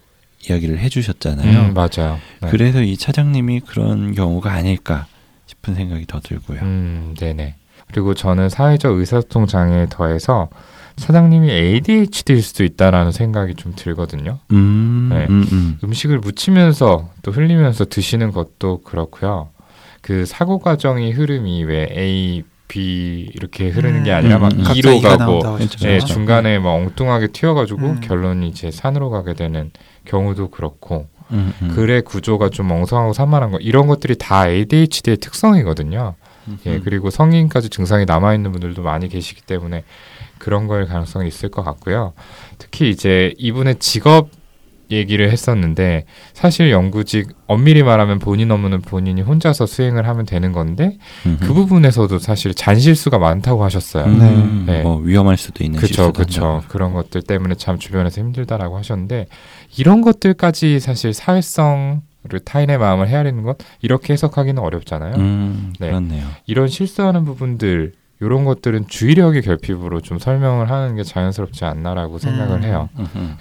[0.48, 1.60] 이야기를 해주셨잖아요.
[1.60, 2.18] 음, 맞아요.
[2.40, 2.48] 네.
[2.50, 5.06] 그래서 이 차장님이 그런 경우가 아닐까
[5.46, 6.60] 싶은 생각이 더 들고요.
[6.62, 7.56] 음, 네네.
[7.88, 10.48] 그리고 저는 사회적 의사소통 장애에 더해서
[10.96, 14.38] 사장님이 ADHD일 수도 있다라는 생각이 좀 들거든요.
[14.52, 15.26] 음, 네.
[15.28, 15.78] 음, 음.
[15.82, 19.50] 음식을 묻히면서 또 흘리면서 드시는 것도 그렇고요.
[20.02, 24.64] 그 사고 과정이 흐름이 왜 A, B 이렇게 흐르는 게 음, 아니라 막 음, 음.
[24.64, 26.06] 갑자기 2로 이가 가고 그렇죠.
[26.06, 28.00] 중간에 막 엉뚱하게 튀어가지고 음.
[28.00, 29.72] 결론이 이제 산으로 가게 되는
[30.04, 31.68] 경우도 그렇고 음, 음.
[31.74, 36.14] 글의 구조가 좀 엉성하고 산만한 거 이런 것들이 다 ADHD의 특성이거든요.
[36.66, 36.80] 예, 음.
[36.84, 39.84] 그리고 성인까지 증상이 남아 있는 분들도 많이 계시기 때문에
[40.40, 42.14] 그런 걸 가능성이 있을 것 같고요.
[42.58, 44.30] 특히 이제 이분의 직업
[44.90, 51.38] 얘기를 했었는데 사실 연구직 엄밀히 말하면 본인 업무는 본인이 혼자서 수행을 하면 되는 건데 음,
[51.40, 54.06] 그 부분에서도 사실 잔실수가 많다고 하셨어요.
[54.06, 54.82] 음, 네.
[54.82, 56.44] 뭐 위험할 수도 있는 그렇죠, 실수도 그렇죠.
[56.44, 56.72] 한다고.
[56.72, 59.26] 그런 것들 때문에 참 주변에서 힘들다라고 하셨는데
[59.78, 62.00] 이런 것들까지 사실 사회성을
[62.44, 65.14] 타인의 마음을 헤아리는 것 이렇게 해석하기는 어렵잖아요.
[65.16, 65.86] 음, 네.
[65.86, 66.26] 그렇네요.
[66.46, 72.62] 이런 실수하는 부분들 이런 것들은 주의력의 결핍으로 좀 설명을 하는 게 자연스럽지 않나라고 생각을 음.
[72.64, 72.88] 해요.
[72.98, 73.36] 음, 음.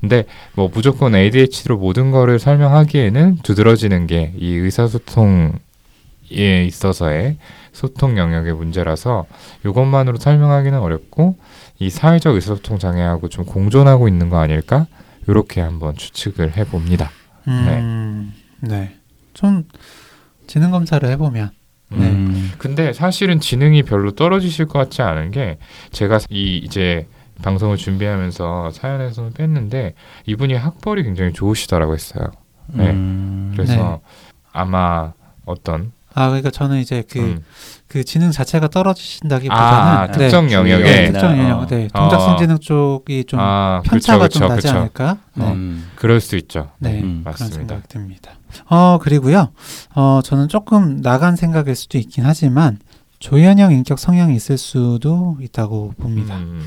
[0.00, 5.52] 근데 뭐 무조건 ADHD로 모든 거를 설명하기에는 두드러지는 게 이 의사소통에
[6.66, 7.36] 있어서의
[7.72, 9.26] 소통 영역의 문제라서
[9.66, 11.36] 이것만으로 설명하기는 어렵고
[11.78, 14.86] 이 사회적 의사소통 장애하고 좀 공존하고 있는 거 아닐까?
[15.26, 17.10] 이렇게 한번 추측을 해봅니다.
[17.48, 18.94] 음, 네.
[19.34, 19.64] 좀
[20.46, 21.50] 지능 검사를 해보면
[21.90, 22.10] 네.
[22.10, 25.58] 음, 근데 사실은 지능이 별로 떨어지실 것 같지 않은 게
[25.92, 27.06] 제가 이 이제
[27.42, 29.94] 방송을 준비하면서 사연에서는 뺐는데
[30.26, 32.24] 이분이 학벌이 굉장히 좋으시다라고 했어요.
[32.68, 32.90] 네.
[32.90, 34.00] 음, 그래서
[34.52, 35.12] 아마
[35.44, 37.42] 어떤 아 그러니까 저는 이제 그
[37.88, 40.18] 그 음, 지능 자체가 떨어지신다기보다는 아, 네.
[40.18, 41.66] 특정 네, 영역에 네, 특정 영역, 어.
[41.66, 44.78] 네, 동작성 지능 쪽이 좀 아, 편차가 그쵸, 좀 그쵸, 나지 그쵸.
[44.78, 45.18] 않을까?
[45.34, 46.70] 네, 음, 그럴 수 있죠.
[46.78, 47.56] 네, 음, 그런 맞습니다.
[47.56, 48.32] 생각이 듭니다.
[48.68, 49.50] 어 그리고요,
[49.94, 52.78] 어 저는 조금 나간 생각일 수도 있긴 하지만
[53.20, 56.36] 조현형 인격 성향이 있을 수도 있다고 봅니다.
[56.36, 56.66] 음,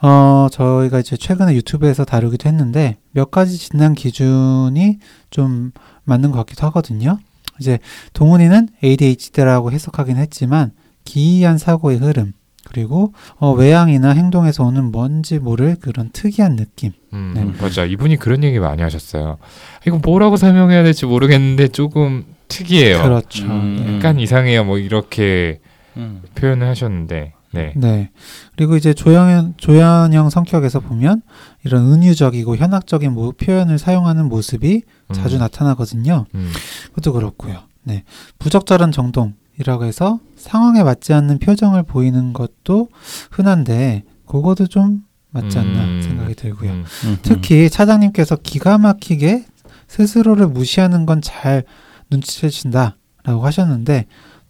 [0.00, 4.98] 어, 저희가 이제 최근에 유튜브에서 다루기도 했는데 몇 가지 진단 기준이
[5.30, 5.72] 좀
[6.04, 7.18] 맞는 것 같기도 하거든요.
[7.60, 7.78] 이제
[8.12, 10.72] 동훈이는 ADHD라고 해석하긴 했지만
[11.04, 12.32] 기이한 사고의 흐름
[12.64, 16.92] 그리고 어, 외향이나 행동에서 오는 뭔지 모를 그런 특이한 느낌.
[17.14, 17.44] 음, 네.
[17.62, 17.84] 맞아.
[17.84, 19.38] 이분이 그런 얘기 많이 하셨어요.
[19.86, 23.02] 이거 뭐라고 설명해야 될지 모르겠는데 조금 특이해요.
[23.02, 23.46] 그렇죠.
[23.46, 23.76] 음.
[23.78, 23.96] 네.
[23.96, 24.64] 약간 이상해요.
[24.64, 25.60] 뭐 이렇게
[25.96, 26.22] 음.
[26.34, 27.72] 표현을 하셨는데, 네.
[27.76, 28.10] 네.
[28.56, 31.22] 그리고 이제 조현, 조현형 성격에서 보면
[31.64, 36.26] 이런 은유적이고 현학적인 모- 표현을 사용하는 모습이 음, 자주 나타나거든요.
[36.34, 36.52] 음,
[36.88, 37.60] 그것도 그렇고요.
[37.84, 38.04] 네.
[38.38, 42.88] 부적절한 정동이라고 해서 상황에 맞지 않는 표정을 보이는 것도
[43.30, 46.70] 흔한데 그것도 좀 맞지 않나 음, 생각이 들고요.
[46.70, 49.46] 음, 음, 특히 차장님께서 기가 막히게
[49.88, 51.64] 스스로를 무시하는 건 잘
[52.10, 54.06] 눈치채신다라고 하셨는데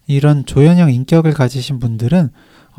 [0.07, 2.29] 이런 조현형 인격을 가지신 분들은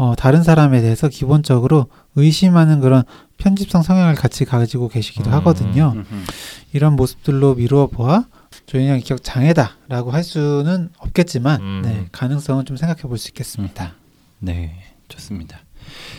[0.00, 1.86] 어, 다른 사람에 대해서 기본적으로
[2.16, 3.02] 의심하는 그런
[3.36, 5.34] 편집성 성향을 같이 가지고 계시기도 음.
[5.34, 5.92] 하거든요.
[5.94, 6.24] 음흠.
[6.72, 8.24] 이런 모습들로 미루어 보아
[8.64, 11.82] 조현영 인격 장애다라고 할 수는 없겠지만 음.
[11.84, 13.92] 네, 가능성은 좀 생각해 볼 수 있겠습니다.
[14.38, 14.72] 네,
[15.08, 15.58] 좋습니다.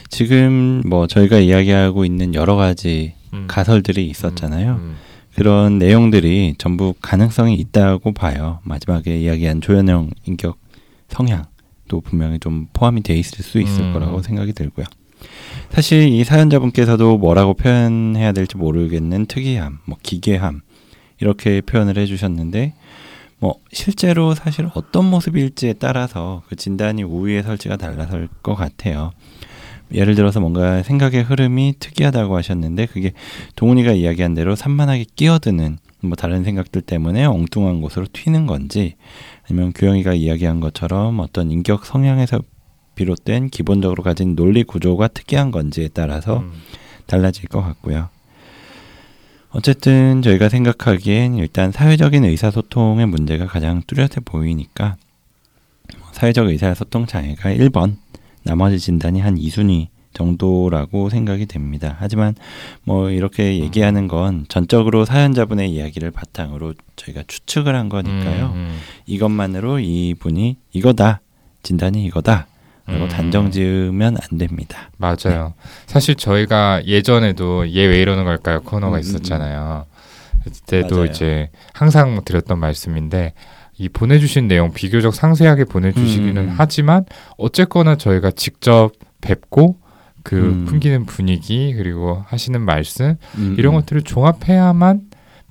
[0.10, 3.46] 지금 뭐 저희가 이야기하고 있는 여러 가지 음.
[3.48, 4.74] 가설들이 있었잖아요.
[4.76, 4.96] 음.
[5.34, 8.60] 그런 내용들이 전부 가능성이 있다고 봐요.
[8.62, 10.60] 마지막에 이야기한 조현영 인격
[11.10, 11.46] 성향
[11.92, 13.94] 도 분명히 좀 포함이 돼 있을 수 있을 음.
[13.94, 14.86] 거라고 생각이 들고요.
[15.72, 20.62] 사실 이 사연자분께서도 뭐라고 표현해야 될지 모르겠는 특이함, 뭐 기괴함
[21.20, 22.74] 이렇게 표현을 해주셨는데
[23.40, 29.12] 뭐 실제로 사실 어떤 모습일지에 따라서 그 진단이 우위에 설지가 달라설 것 같아요.
[29.94, 33.12] 예를 들어서 뭔가 생각의 흐름이 특이하다고 하셨는데 그게
[33.58, 38.96] 동훈이가 이야기한 대로 산만하게 끼어드는 뭐 다른 생각들 때문에 엉뚱한 곳으로 튀는 건지
[39.46, 42.42] 아니면 규영이가 이야기한 것처럼 어떤 인격 성향에서
[42.96, 46.52] 비롯된 기본적으로 가진 논리 구조가 특이한 건지에 따라서 음.
[47.06, 48.10] 달라질 것 같고요.
[49.50, 54.96] 어쨌든 저희가 생각하기엔 일단 사회적인 의사소통의 문제가 가장 뚜렷해 보이니까
[56.14, 57.98] 사회적 의사소통 장애가 1번,
[58.44, 61.96] 나머지 진단이 한 2순위 정도라고 생각이 됩니다.
[62.00, 62.36] 하지만
[62.84, 68.48] 뭐 이렇게 얘기하는 건 전적으로 사연자분의 이야기를 바탕으로 저희가 추측을 한 거니까요.
[68.48, 68.80] 음, 음.
[69.06, 71.22] 이것만으로 이분이 이거다,
[71.64, 72.48] 진단이 이거다.
[72.88, 73.10] 라고 음.
[73.10, 74.90] 단정 지으면 안 됩니다.
[74.98, 75.54] 맞아요.
[75.86, 79.86] 사실 저희가 예전에도 얘 왜 이러는 걸까요 코너가 음, 음, 있었잖아요.
[80.44, 81.06] 그때도 맞아요.
[81.10, 83.34] 이제 항상 드렸던 말씀인데
[83.78, 86.50] 이 보내주신 내용 비교적 상세하게 보내주시기는.
[86.58, 87.06] 하지만
[87.38, 89.78] 어쨌거나 저희가 직접 뵙고
[90.24, 90.66] 그 음.
[90.66, 93.80] 풍기는 분위기 그리고 하시는 말씀 음, 이런 음.
[93.80, 95.02] 것들을 종합해야만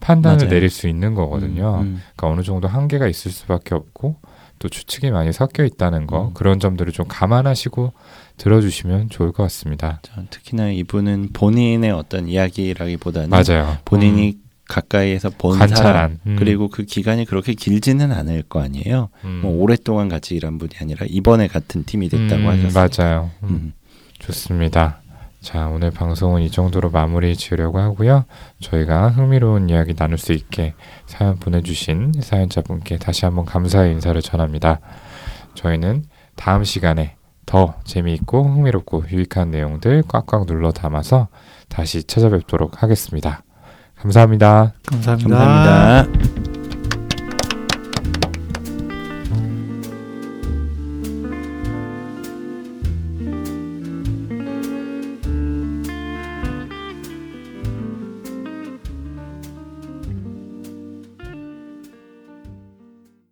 [0.01, 0.51] 판단을 맞아요.
[0.51, 1.79] 내릴 수 있는 거거든요.
[1.81, 2.03] 음, 음.
[2.17, 4.17] 그러니까 어느 정도 한계가 있을 수밖에 없고
[4.59, 6.35] 또 추측이 많이 섞여 있다는 거 음.
[6.35, 7.93] 그런 점들을 좀 감안하시고
[8.37, 10.01] 들어주시면 좋을 것 같습니다.
[10.03, 13.79] 저 특히나 이분은 본인의 어떤 이야기라기보다는 맞아요.
[13.85, 16.37] 본인이 가까이에서 본 사람 관찰한 음.
[16.39, 19.09] 그리고 그 기간이 그렇게 길지는 않을 거 아니에요.
[19.25, 19.41] 음.
[19.43, 22.89] 뭐 오랫동안 같이 일한 분이 아니라 이번에 같은 팀이 됐다고 음, 하셨어요.
[23.09, 23.31] 맞아요.
[24.21, 24.99] 좋습니다.
[25.41, 28.25] 자 오늘 방송은 이 정도로 마무리 지으려고 하고요.
[28.61, 30.75] 저희가 흥미로운 이야기 나눌 수 있게
[31.07, 34.81] 사연 보내주신 사연자분께 다시 한번 감사의 인사를 전합니다.
[35.55, 36.05] 저희는
[36.37, 41.29] 다음 시간에 더 재미있고 흥미롭고 유익한 내용들 꽉꽉 눌러 담아서
[41.69, 43.43] 다시 찾아뵙도록 하겠습니다.
[43.97, 44.75] 감사합니다.
[44.87, 45.37] 감사합니다.
[45.37, 46.20] 감사합니다.